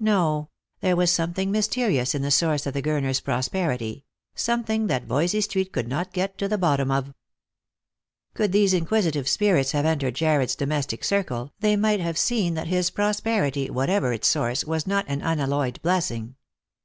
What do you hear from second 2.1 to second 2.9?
in the source of the